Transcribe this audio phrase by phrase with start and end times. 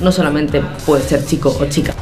[0.00, 1.94] no solamente puede ser chico o chica.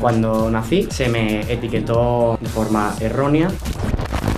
[0.00, 3.48] Cuando nací se me etiquetó de forma errónea.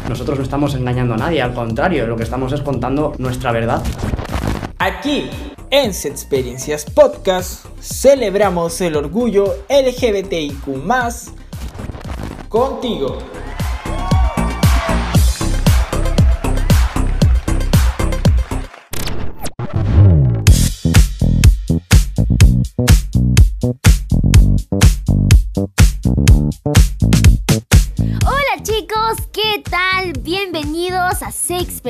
[0.09, 3.83] Nosotros no estamos engañando a nadie, al contrario, lo que estamos es contando nuestra verdad.
[4.79, 5.31] Aquí,
[5.71, 10.67] en Experiencias Podcast, celebramos el orgullo LGBTIQ
[12.49, 13.19] contigo.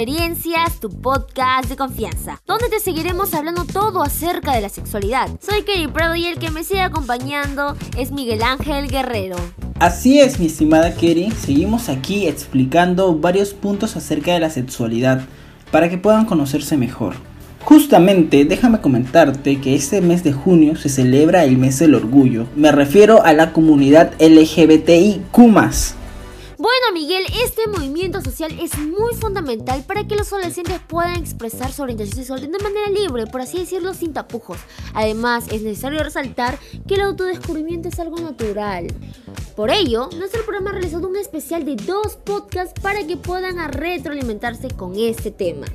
[0.03, 5.29] Experiencias, tu podcast de confianza, donde te seguiremos hablando todo acerca de la sexualidad.
[5.41, 9.37] Soy Kelly Prado y el que me sigue acompañando es Miguel Ángel Guerrero.
[9.79, 15.23] Así es, mi estimada Kerry, seguimos aquí explicando varios puntos acerca de la sexualidad
[15.71, 17.15] para que puedan conocerse mejor.
[17.63, 22.49] Justamente, déjame comentarte que este mes de junio se celebra el mes del orgullo.
[22.57, 25.39] Me refiero a la comunidad LGBTIQ.
[26.93, 32.17] Miguel, este movimiento social es muy fundamental para que los adolescentes puedan expresar su orientación
[32.17, 34.59] sexual de manera libre, por así decirlo, sin tapujos.
[34.93, 38.89] Además, es necesario resaltar que el autodescubrimiento es algo natural.
[39.57, 44.69] Por ello, nuestro programa ha realizado un especial de dos podcasts para que puedan retroalimentarse
[44.69, 45.67] con este tema.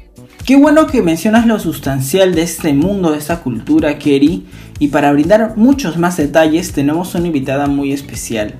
[0.46, 4.46] Qué bueno que mencionas lo sustancial de este mundo, de esta cultura, Kerry.
[4.78, 8.60] Y para brindar muchos más detalles, tenemos una invitada muy especial.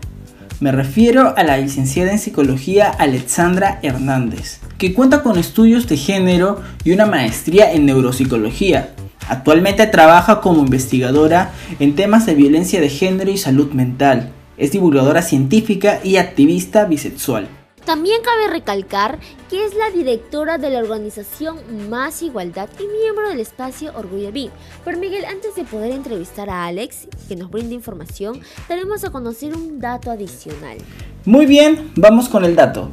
[0.60, 6.64] Me refiero a la licenciada en psicología Alexandra Hernández, que cuenta con estudios de género
[6.84, 8.96] y una maestría en neuropsicología.
[9.30, 14.32] Actualmente trabaja como investigadora en temas de violencia de género y salud mental.
[14.58, 17.48] Es divulgadora científica y activista bisexual.
[17.88, 19.18] También cabe recalcar
[19.50, 24.50] que es la directora de la organización Más Igualdad y miembro del espacio Orgullo B.
[24.84, 29.56] Pero Miguel, antes de poder entrevistar a Alex, que nos brinde información, tenemos a conocer
[29.56, 30.80] un dato adicional.
[31.24, 32.90] Muy bien, vamos con el dato.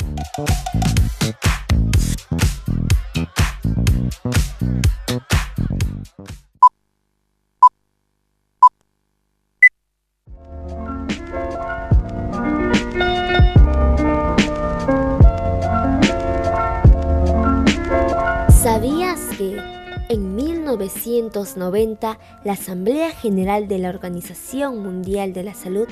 [21.45, 25.87] 1990 la Asamblea General de la Organización Mundial de la Salud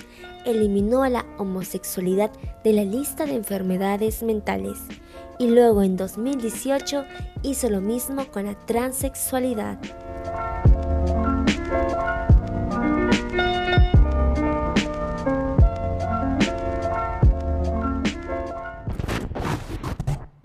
[0.44, 2.30] eliminó a la homosexualidad
[2.64, 4.78] de la lista de enfermedades mentales
[5.38, 7.04] y luego en 2018
[7.42, 9.78] hizo lo mismo con la transexualidad?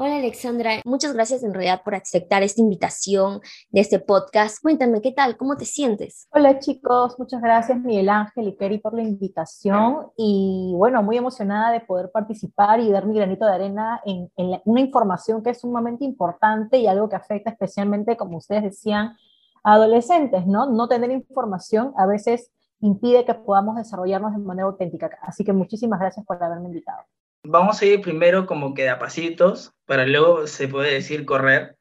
[0.07, 3.41] Hola Alexandra, muchas gracias en realidad por aceptar esta invitación
[3.71, 4.61] de este podcast.
[4.61, 5.35] Cuéntame, ¿qué tal?
[5.35, 6.29] ¿Cómo te sientes?
[6.31, 11.73] Hola chicos, muchas gracias Miguel Ángel y Kerry por la invitación y bueno, muy emocionada
[11.73, 14.31] de poder participar y dar mi granito de arena en,
[14.63, 19.17] una información que es sumamente importante y algo que afecta especialmente, como ustedes decían,
[19.61, 20.71] a adolescentes, ¿no?
[20.71, 25.09] No tener información a veces impide que podamos desarrollarnos de manera auténtica.
[25.21, 27.03] Así que muchísimas gracias por haberme invitado
[27.47, 31.77] vamos a ir primero como que a pasitos, para luego se puede decir correr,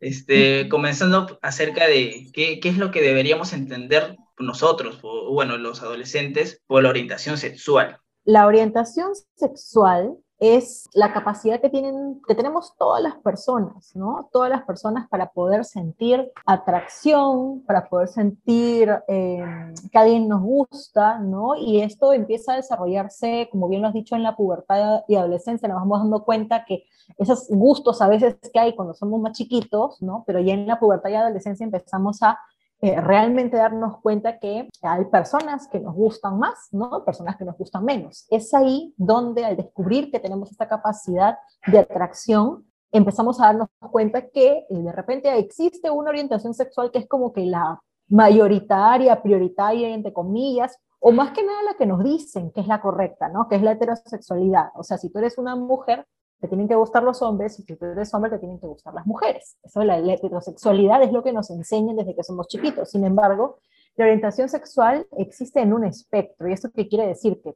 [0.00, 5.82] este, comenzando acerca de qué, qué, es lo que deberíamos entender nosotros, o, bueno, los
[5.82, 7.98] adolescentes, por la orientación sexual.
[8.24, 14.30] La orientación sexual es la capacidad que, tienen, que tenemos todas las personas, ¿no?
[14.32, 19.44] Todas las personas para poder sentir atracción, para poder sentir eh,
[19.92, 21.54] que alguien nos gusta, ¿no?
[21.56, 25.68] Y esto empieza a desarrollarse, como bien lo has dicho, en la pubertad y adolescencia,
[25.68, 26.84] nos vamos dando cuenta que
[27.18, 30.24] esos gustos a veces que hay cuando somos más chiquitos, ¿no?
[30.26, 32.38] Pero ya en la pubertad y adolescencia empezamos a
[32.82, 37.04] eh, realmente darnos cuenta que hay personas que nos gustan más, ¿no?
[37.04, 38.26] Personas que nos gustan menos.
[38.30, 44.28] Es ahí donde al descubrir que tenemos esta capacidad de atracción, empezamos a darnos cuenta
[44.28, 49.90] que eh, de repente existe una orientación sexual que es como que la mayoritaria, prioritaria,
[49.90, 53.48] entre comillas, o más que nada la que nos dicen que es la correcta, ¿no?
[53.48, 54.70] Que es la heterosexualidad.
[54.74, 56.06] O sea, si tú eres una mujer,
[56.40, 58.94] te tienen que gustar los hombres y si tú eres hombre te tienen que gustar
[58.94, 59.58] las mujeres.
[59.62, 62.90] Eso la, la heterosexualidad es lo que nos enseñan desde que somos chiquitos.
[62.90, 63.58] Sin embargo,
[63.96, 66.48] la orientación sexual existe en un espectro.
[66.48, 67.40] ¿Y esto qué quiere decir?
[67.42, 67.54] Que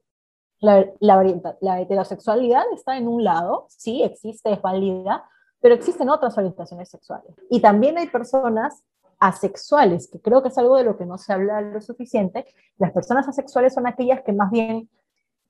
[0.61, 5.25] la, heterosexualidad está en un lado, sí, existe, es válida,
[5.61, 7.35] pero existen otras orientaciones sexuales.
[7.51, 8.83] Y también hay personas
[9.19, 12.47] asexuales, que creo que es algo de lo que no se habla lo suficiente.
[12.79, 14.91] Las personas asexuales son aquellas que más bien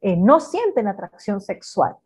[0.01, 1.97] eh, no sienten atracción sexual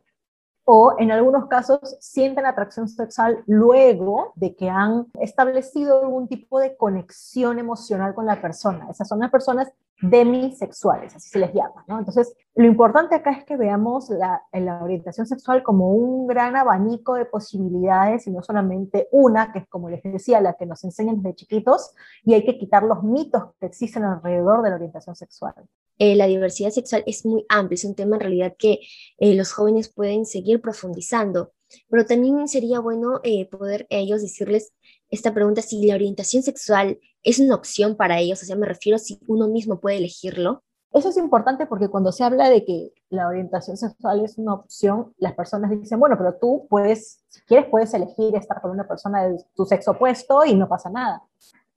[0.71, 6.77] o en algunos casos sienten atracción sexual luego de que han establecido algún tipo de
[6.77, 8.87] conexión emocional con la persona.
[8.87, 11.83] Esas son las personas demisexuales, así se les llama.
[11.87, 17.15] Entonces, lo importante acá es que veamos la, la, orientación sexual como un gran abanico
[17.15, 21.19] de posibilidades y no solamente una, que es como les decía, la que nos enseñan
[21.19, 25.55] desde chiquitos, y hay que quitar los mitos que existen alrededor de la orientación sexual.
[25.99, 28.79] Eh, la diversidad sexual es muy amplia, es un tema en realidad que
[29.17, 31.51] eh, los jóvenes pueden seguir profundizando,
[31.89, 34.71] pero también sería bueno eh, poder ellos decirles
[35.09, 38.97] esta pregunta si la orientación sexual es una opción para ellos, o sea, me refiero
[38.97, 40.63] si uno mismo puede elegirlo.
[40.93, 45.13] Eso es importante porque cuando se habla de que la orientación sexual es una opción,
[45.17, 49.27] las personas dicen, bueno, pero tú puedes, si quieres, puedes elegir estar con una persona
[49.27, 51.21] de tu sexo opuesto y no pasa nada.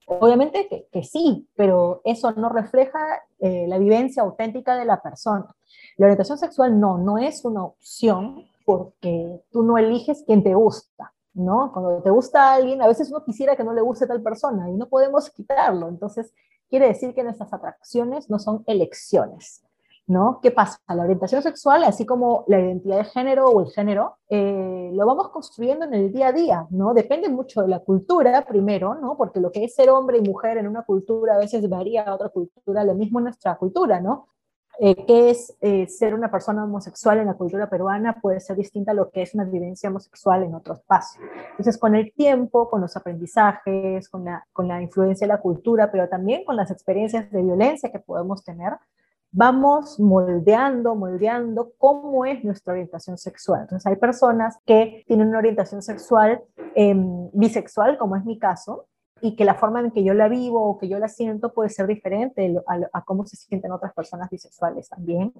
[0.07, 2.99] Obviamente que, sí, pero eso no refleja
[3.39, 5.55] eh, la vivencia auténtica de la persona.
[5.97, 11.13] La orientación sexual no, no es una opción porque tú no eliges quién te gusta.
[11.33, 11.71] ¿no?
[11.71, 14.73] Cuando te gusta alguien, a veces uno quisiera que no le guste tal persona y
[14.73, 15.89] no podemos quitarlo.
[15.89, 16.33] Entonces,
[16.69, 19.63] quiere decir que nuestras atracciones no son elecciones,
[20.07, 20.39] ¿no?
[20.41, 20.77] ¿Qué pasa?
[20.87, 25.29] La orientación sexual, así como la identidad de género o el género, eh, lo vamos
[25.29, 26.93] construyendo en el día a día, ¿no?
[26.93, 29.15] Depende mucho de la cultura, primero, ¿no?
[29.17, 32.15] Porque lo que es ser hombre y mujer en una cultura a veces varía a
[32.15, 34.27] otra cultura, lo mismo en nuestra cultura, ¿no?
[34.79, 38.91] eh, qué es eh, ser una persona homosexual en la cultura peruana puede ser distinta
[38.91, 41.21] a lo que es una vivencia homosexual en otro espacio.
[41.51, 45.91] Entonces, con el tiempo, con los aprendizajes, con la, con la influencia de la cultura,
[45.91, 48.73] pero también con las experiencias de violencia que podemos tener,
[49.33, 53.61] vamos moldeando, moldeando cómo es nuestra orientación sexual.
[53.61, 56.41] Entonces, hay personas que tienen una orientación sexual
[56.75, 56.93] eh,
[57.33, 58.87] bisexual, como es mi caso,
[59.21, 61.69] y que la forma en que yo la vivo o que yo la siento puede
[61.69, 62.55] ser diferente
[62.93, 65.33] a, cómo se sienten otras personas bisexuales también.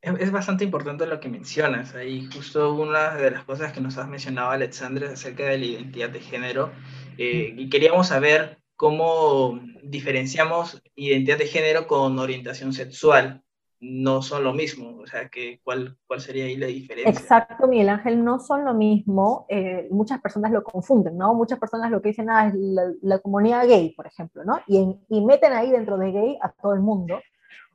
[0.00, 1.94] Es bastante importante lo que mencionas.
[1.94, 6.10] Ahí justo una de las cosas que nos has mencionado, Alexandra, acerca de la identidad
[6.10, 6.70] de género.
[7.18, 13.40] Eh, y queríamos saber cómo diferenciamos identidad de género con orientación sexual
[13.78, 17.08] no son lo mismo, o sea, que, ¿cuál, ¿cuál sería ahí la diferencia?
[17.08, 21.32] Exacto, Miguel Ángel, no son lo mismo, eh, muchas personas lo confunden, ¿no?
[21.32, 22.54] Muchas personas lo que dicen ah, es
[23.02, 24.58] la, comunidad gay, por ejemplo, ¿no?
[24.66, 27.20] Y, y meten ahí dentro de gay a todo el mundo,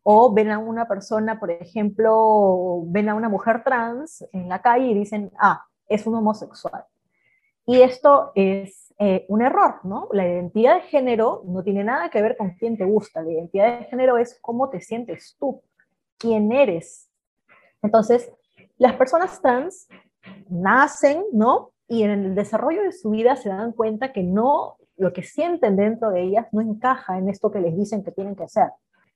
[0.03, 4.87] o ven a una persona, por ejemplo, ven a una mujer trans en la calle
[4.87, 6.83] y dicen, ah, es un homosexual.
[7.65, 10.07] Y esto es eh, un error, ¿no?
[10.11, 13.79] La identidad de género no tiene nada que ver con quién te gusta, la identidad
[13.79, 15.61] de género es cómo te sientes tú
[16.17, 17.09] quién eres.
[17.81, 18.31] Entonces,
[18.77, 19.87] las personas trans
[20.49, 21.71] nacen, ¿no?
[21.87, 25.75] Y en el desarrollo de su vida se dan cuenta que no, lo que sienten
[25.75, 28.69] dentro de ellas no encaja en esto que les dicen que tienen que hacer.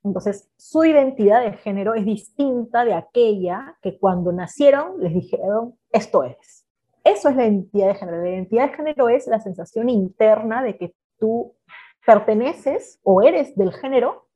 [0.04, 6.24] Entonces, su identidad de género es distinta de aquella que cuando nacieron les dijeron, esto
[6.24, 6.61] es.
[7.04, 8.24] Eso es la identidad de género.
[8.24, 11.56] La identidad de género es la sensación interna de que tú
[12.06, 14.28] perteneces o eres del género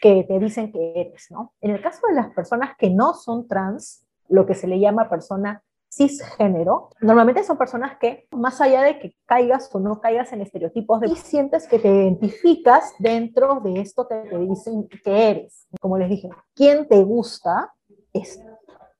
[0.00, 1.54] que te dicen que eres, ¿no?
[1.60, 5.08] En el caso de las personas que no son trans, lo que se le llama
[5.10, 5.62] persona
[5.92, 11.00] cisgénero, normalmente son personas que, más allá de que caigas o no caigas en estereotipos,
[11.00, 15.66] de, sientes que te identificas dentro de esto que te dicen que eres.
[15.80, 17.72] Como les dije, quién te gusta
[18.12, 18.40] es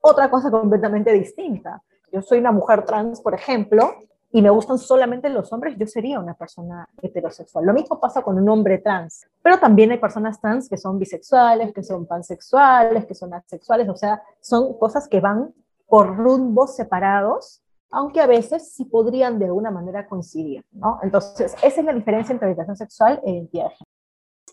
[0.00, 1.82] otra cosa completamente distinta.
[2.12, 3.94] Yo soy una mujer trans, por ejemplo,
[4.32, 7.66] y me gustan solamente los hombres, yo sería una persona heterosexual.
[7.66, 11.72] Lo mismo pasa con un hombre trans, pero también hay personas trans que son bisexuales,
[11.72, 15.52] que son pansexuales, que son asexuales, o sea, son cosas que van
[15.86, 21.00] por rumbos separados, aunque a veces sí podrían de alguna manera coincidir, ¿no?
[21.02, 23.72] Entonces, esa es la diferencia entre orientación sexual e identidad.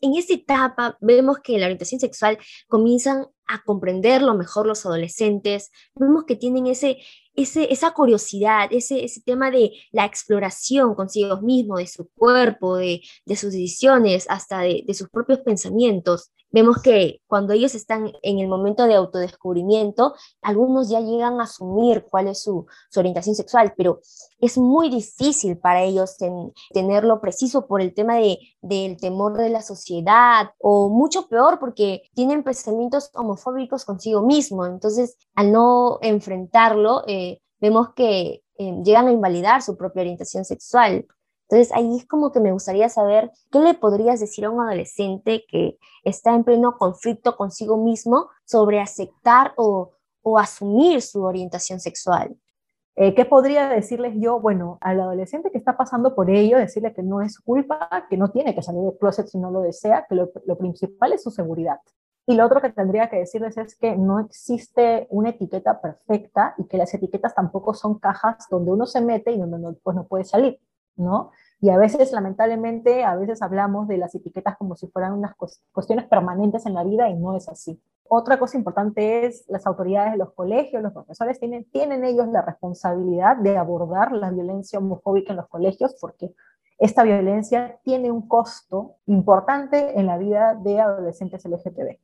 [0.01, 2.37] En esta etapa vemos que la orientación sexual
[2.67, 6.97] comienzan a comprenderlo mejor los adolescentes, vemos que tienen ese,
[7.37, 13.51] esa curiosidad, ese, ese tema de la exploración consigo mismo, de su cuerpo, de, sus
[13.51, 16.31] decisiones, hasta de, sus propios pensamientos.
[16.49, 22.05] Vemos que cuando ellos están en el momento de autodescubrimiento, algunos ya llegan a asumir
[22.09, 23.99] cuál es su, orientación sexual, pero
[24.39, 26.17] es muy difícil para ellos
[26.73, 32.03] tenerlo preciso por el tema de, del temor de la sociedad o mucho peor porque
[32.15, 34.65] tienen pensamientos homofóbicos consigo mismo.
[34.65, 41.05] Entonces, al no enfrentarlo, eh, vemos que eh, llegan a invalidar su propia orientación sexual.
[41.49, 45.45] Entonces ahí es como que me gustaría saber qué le podrías decir a un adolescente
[45.49, 52.35] que está en pleno conflicto consigo mismo sobre aceptar o, o asumir su orientación sexual.
[52.99, 54.39] Eh, ¿Qué podría decirles yo?
[54.39, 58.31] Bueno, al adolescente que está pasando por ello, decirle que no es culpa, que no
[58.31, 61.79] tiene que salir del closet si no lo desea, que lo, principal es su seguridad.
[62.25, 66.65] Y lo otro que tendría que decirles es que no existe una etiqueta perfecta y
[66.65, 70.23] que las etiquetas tampoco son cajas donde uno se mete y donde pues no puede
[70.23, 70.59] salir,
[70.97, 71.31] ¿no?
[71.59, 75.33] Y a veces, lamentablemente, a veces hablamos de las etiquetas como si fueran unas
[75.71, 77.81] cuestiones permanentes en la vida y no es así.
[78.09, 82.41] Otra cosa importante es las autoridades de los colegios, los profesores tienen, tienen ellos la
[82.41, 86.33] responsabilidad de abordar la violencia homofóbica en los colegios porque
[86.77, 91.97] esta violencia tiene un costo importante en la vida de adolescentes LGTB.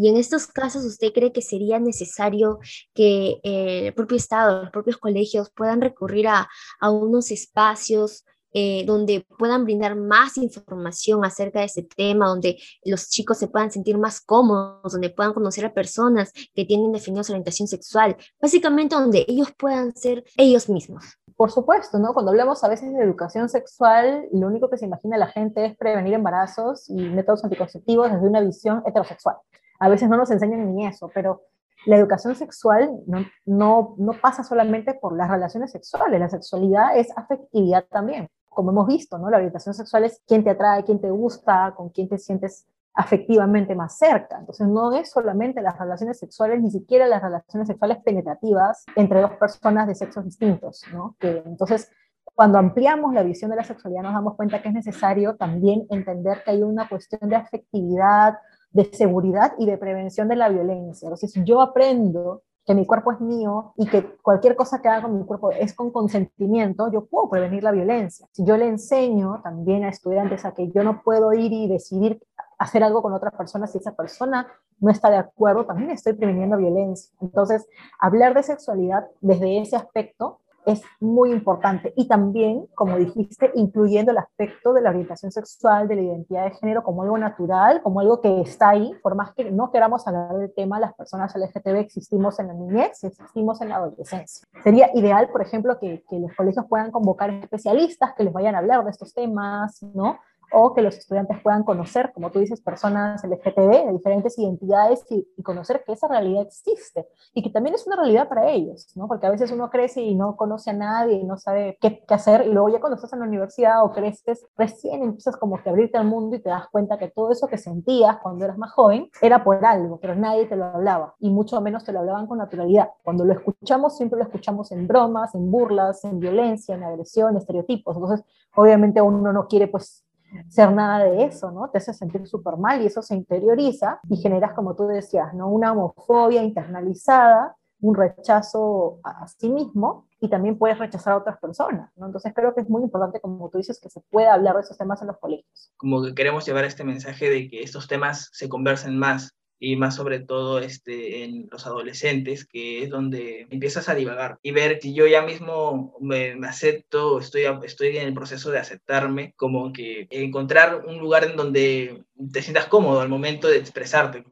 [0.00, 2.60] Y en estos casos, ¿usted cree que sería necesario
[2.94, 8.84] que eh, el propio Estado, los propios colegios puedan recurrir a, a unos espacios eh,
[8.86, 13.98] donde puedan brindar más información acerca de ese tema, donde los chicos se puedan sentir
[13.98, 19.26] más cómodos, donde puedan conocer a personas que tienen definida su orientación sexual, básicamente donde
[19.26, 21.04] ellos puedan ser ellos mismos?
[21.36, 22.14] Por supuesto, ¿no?
[22.14, 25.76] Cuando hablamos a veces de educación sexual, lo único que se imagina la gente es
[25.76, 29.36] prevenir embarazos y métodos anticonceptivos desde una visión heterosexual
[29.78, 31.42] a veces no nos enseñan ni eso, pero
[31.86, 37.16] la educación sexual no, no, no, pasa solamente por las relaciones sexuales, la sexualidad es
[37.16, 38.28] afectividad también.
[38.48, 39.30] Como hemos visto, ¿no?
[39.30, 42.66] La orientación sexual es quién te atrae, quién te gusta, con quién te sientes
[42.98, 44.38] afectivamente más cerca.
[44.40, 49.32] Entonces no es solamente las relaciones sexuales, ni siquiera las relaciones sexuales penetrativas entre dos
[49.34, 51.14] personas de sexos distintos, ¿no?
[51.20, 51.92] Que entonces
[52.34, 56.42] cuando ampliamos la visión de la sexualidad nos damos cuenta que es necesario también entender
[56.44, 58.38] que hay una cuestión de afectividad,
[58.70, 61.06] de seguridad y de prevención de la violencia.
[61.06, 65.18] Entonces, yo aprendo que mi cuerpo es mío y que cualquier cosa que haga con
[65.18, 68.28] mi cuerpo es con consentimiento, yo puedo prevenir la violencia.
[68.32, 72.20] Si yo le enseño también a estudiantes a que yo no puedo ir y decidir
[72.58, 74.46] hacer algo con otra persona si esa persona
[74.80, 77.10] no está de acuerdo, también estoy preveniendo violencia.
[77.22, 77.66] Entonces,
[77.98, 81.92] hablar de sexualidad desde ese aspecto es muy importante.
[81.96, 86.50] Y también, como dijiste, incluyendo el aspecto de la orientación sexual, de la identidad de
[86.52, 90.36] género como algo natural, como algo que está ahí, por más que no queramos hablar
[90.36, 94.46] del tema, las personas LGTB existimos en la niñez, existimos en la adolescencia.
[94.62, 98.58] Sería ideal, por ejemplo, que, que los colegios puedan convocar especialistas que les vayan a
[98.58, 100.18] hablar de estos temas, ¿no?
[100.52, 105.26] O que los estudiantes puedan conocer, como tú dices, personas LGTB de diferentes identidades y,
[105.42, 109.08] conocer que esa realidad existe y que también es una realidad para ellos, ¿no?
[109.08, 112.46] Porque a veces uno crece y no conoce a nadie y no sabe qué, hacer
[112.46, 115.96] y luego ya cuando estás en la universidad o creces, recién empiezas como que abrirte
[115.96, 119.10] al mundo y te das cuenta que todo eso que sentías cuando eras más joven
[119.22, 122.38] era por algo, pero nadie te lo hablaba y mucho menos te lo hablaban con
[122.38, 122.90] naturalidad.
[123.02, 127.96] Cuando lo escuchamos, siempre lo escuchamos en bromas, en burlas, en violencia, en agresión, estereotipos.
[127.96, 130.04] Entonces, obviamente uno no quiere pues
[130.48, 131.70] ser nada de eso, ¿no?
[131.70, 135.48] Te hace sentir súper mal y eso se interioriza y generas, como tú decías, ¿no?
[135.48, 141.90] Una homofobia internalizada, un rechazo a sí mismo y también puedes rechazar a otras personas,
[141.96, 142.06] ¿no?
[142.06, 144.76] Entonces creo que es muy importante, como tú dices, que se pueda hablar de esos
[144.76, 145.72] temas en los colegios.
[145.76, 149.96] Como que queremos llevar este mensaje de que estos temas se conversen más, y más
[149.96, 154.94] sobre todo este, en los adolescentes, que es donde empiezas a divagar y ver si
[154.94, 160.84] yo ya mismo me, acepto, estoy, estoy en el proceso de aceptarme, como que encontrar
[160.86, 164.24] un lugar en donde te sientas cómodo al momento de expresarte.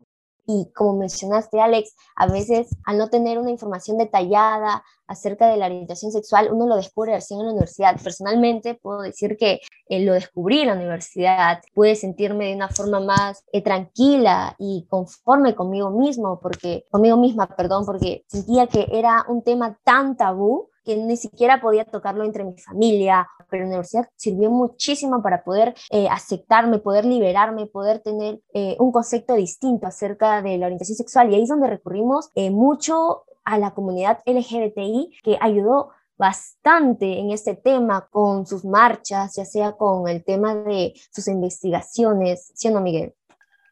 [0.46, 5.66] Y como mencionaste, Alex, a veces al no tener una información detallada acerca de la
[5.66, 8.00] orientación sexual, uno lo descubre recién en la universidad.
[8.02, 13.00] Personalmente puedo decir que eh, lo descubrí en la universidad, pude sentirme de una forma
[13.00, 19.24] más eh, tranquila y conforme conmigo mismo, porque, conmigo misma, perdón, porque sentía que era
[19.28, 24.08] un tema tan tabú que ni siquiera podía tocarlo entre mi familia, pero la universidad
[24.14, 30.40] sirvió muchísimo para poder eh, aceptarme, poder liberarme, poder tener eh, un concepto distinto acerca
[30.42, 31.30] de la orientación sexual.
[31.30, 37.30] Y ahí es donde recurrimos eh, mucho a la comunidad LGBTI, que ayudó bastante en
[37.30, 43.14] este tema con sus marchas, ya sea con el tema de sus investigaciones, ¿sí Miguel?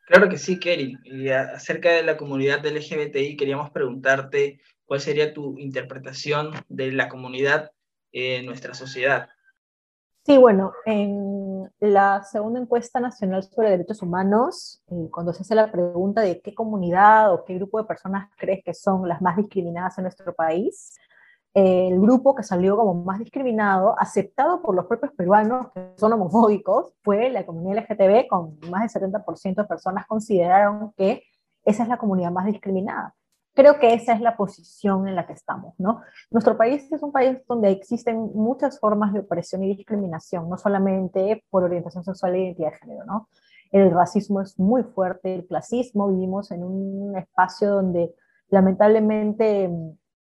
[0.07, 0.99] Claro que sí, Kerry.
[1.05, 7.71] Y acerca de la comunidad LGBTI, queríamos preguntarte ¿Cuál sería tu interpretación de la comunidad
[8.13, 9.29] en nuestra sociedad?
[10.27, 15.71] Sí, bueno, en la segunda encuesta nacional sobre derechos humanos, eh, cuando se hace la
[15.71, 19.99] pregunta de qué comunidad o qué grupo de personas crees que son las más discriminadas
[19.99, 20.97] en nuestro país,
[21.55, 26.93] el grupo que salió como más discriminado, aceptado por los propios peruanos que son homofóbicos,
[27.03, 31.23] fue la comunidad LGTB, con más del 70% de personas consideraron que
[31.65, 33.15] esa es la comunidad más discriminada.
[33.55, 36.03] Creo que esa es la posición en la que estamos, ¿no?
[36.31, 41.45] Nuestro país es un país donde existen muchas formas de opresión y discriminación, no solamente
[41.51, 43.29] por orientación sexual e identidad de género, ¿no?
[43.71, 48.13] El racismo es muy fuerte, el clasismo, vivimos en un espacio donde
[48.49, 49.71] lamentablemente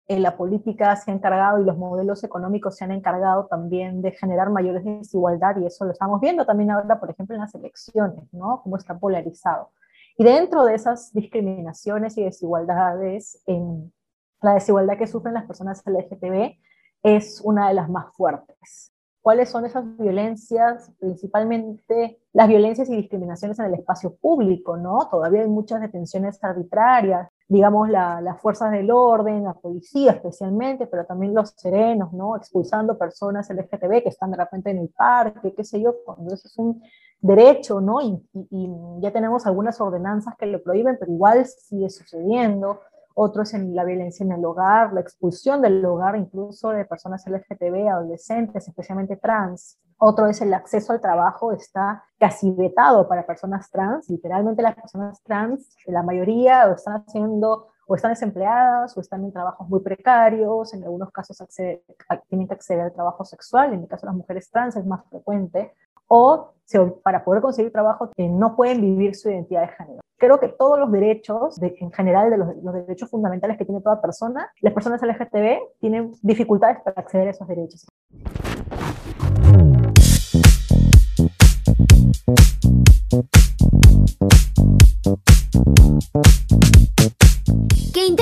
[0.07, 4.11] eh, la política se ha encargado y los modelos económicos se han encargado también de
[4.11, 8.33] generar mayores desigualdad y eso lo estamos viendo también ahora, por ejemplo, en las elecciones,
[8.33, 8.61] ¿no?
[8.63, 9.71] Cómo está polarizado.
[10.19, 13.93] Y dentro de esas discriminaciones y desigualdades, en,
[14.41, 16.57] la desigualdad que sufren las personas LGTB
[17.03, 18.91] es una de las más fuertes.
[19.21, 25.07] cuáles son esas violencias, principalmente las violencias y discriminaciones en el espacio público, ¿no?
[25.09, 31.33] Todavía hay muchas detenciones arbitrarias, digamos, las fuerzas del orden, la policía especialmente, pero también
[31.33, 32.35] los serenos, ¿no?
[32.35, 36.47] Expulsando personas LGTB que están de repente en el parque, qué sé yo, cuando eso
[36.47, 36.81] es un
[37.21, 38.01] derecho, ¿no?
[38.01, 38.69] Y, y
[39.01, 42.79] ya tenemos algunas ordenanzas que lo prohíben, pero igual sigue sucediendo
[43.21, 47.25] otro es en la violencia en el hogar, la expulsión del hogar incluso de personas
[47.27, 49.77] LGTB, adolescentes, especialmente trans.
[49.97, 54.09] Otro es el acceso al trabajo, está casi vetado para personas trans.
[54.09, 59.67] Literalmente las personas trans, la mayoría están haciendo o están desempleadas o están en trabajos
[59.67, 61.43] muy precarios, en algunos casos
[62.29, 65.03] tienen que acceder al trabajo sexual, en el caso de las mujeres trans es más
[65.09, 65.73] frecuente,
[66.09, 66.53] o
[67.03, 70.01] para poder conseguir trabajo no pueden vivir su identidad de género.
[70.17, 74.01] Creo que todos los derechos, en general de los, los, derechos fundamentales que tiene toda
[74.01, 77.87] persona, las personas LGTB tienen dificultades para acceder a esos derechos.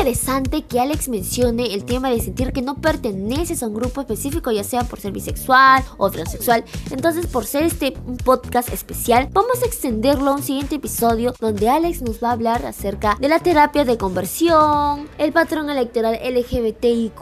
[0.07, 4.51] Interesante que Alex mencione el tema de sentir que no perteneces a un grupo específico,
[4.51, 6.63] ya sea por ser bisexual o transexual.
[6.91, 7.91] Entonces, por ser este
[8.23, 12.65] podcast especial, vamos a extenderlo a un siguiente episodio donde Alex nos va a hablar
[12.65, 17.21] acerca de la terapia de conversión, el patrón electoral LGBTIQ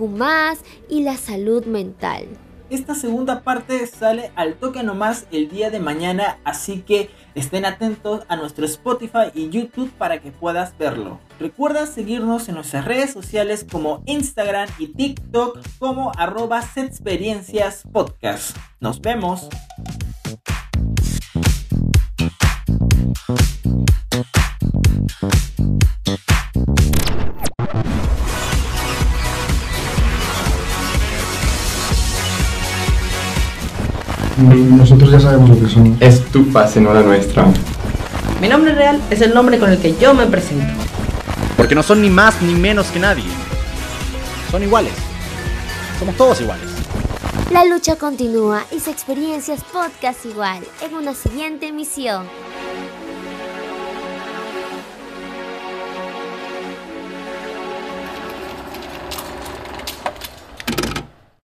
[0.88, 2.27] y la salud mental.
[2.69, 8.24] Esta segunda parte sale al toque nomás el día de mañana, así que estén atentos
[8.27, 11.19] a nuestro Spotify y YouTube para que puedas verlo.
[11.39, 16.63] Recuerda seguirnos en nuestras redes sociales como Instagram y TikTok como arroba
[17.91, 18.57] Podcast.
[18.79, 19.48] Nos vemos.
[34.38, 35.95] Nosotros ya sabemos lo que son.
[36.00, 37.45] Es tu fase, no la nuestra.
[38.41, 40.74] Mi nombre real es el nombre con el que yo me presento.
[41.56, 43.24] Porque no son ni más ni menos que nadie.
[44.52, 44.93] Son iguales.
[46.00, 46.65] Somos todos iguales.
[47.52, 52.26] La lucha continúa y su experiencia es podcast igual en una siguiente emisión.